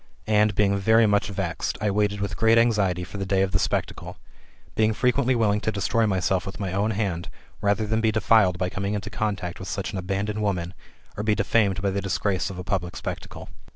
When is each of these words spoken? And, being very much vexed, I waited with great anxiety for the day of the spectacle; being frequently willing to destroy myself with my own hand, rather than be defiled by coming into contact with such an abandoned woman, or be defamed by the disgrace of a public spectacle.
And, 0.25 0.55
being 0.55 0.75
very 0.79 1.05
much 1.05 1.27
vexed, 1.27 1.77
I 1.79 1.91
waited 1.91 2.21
with 2.21 2.35
great 2.35 2.57
anxiety 2.57 3.03
for 3.03 3.19
the 3.19 3.23
day 3.27 3.43
of 3.43 3.51
the 3.51 3.59
spectacle; 3.59 4.17
being 4.73 4.93
frequently 4.93 5.35
willing 5.35 5.61
to 5.61 5.71
destroy 5.71 6.07
myself 6.07 6.43
with 6.43 6.59
my 6.59 6.73
own 6.73 6.89
hand, 6.89 7.29
rather 7.61 7.85
than 7.85 8.01
be 8.01 8.11
defiled 8.11 8.57
by 8.57 8.67
coming 8.67 8.95
into 8.95 9.11
contact 9.11 9.59
with 9.59 9.67
such 9.67 9.91
an 9.91 9.99
abandoned 9.99 10.41
woman, 10.41 10.73
or 11.17 11.21
be 11.23 11.35
defamed 11.35 11.83
by 11.83 11.91
the 11.91 12.01
disgrace 12.01 12.49
of 12.49 12.57
a 12.57 12.63
public 12.63 12.95
spectacle. 12.95 13.49